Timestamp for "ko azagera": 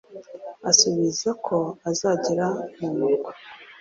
1.45-2.47